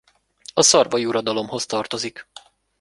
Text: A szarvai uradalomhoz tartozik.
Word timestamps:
A 0.53 0.61
szarvai 0.61 1.05
uradalomhoz 1.05 1.65
tartozik. 1.65 2.27